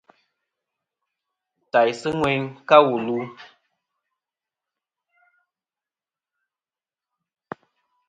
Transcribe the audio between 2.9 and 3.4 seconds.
lu.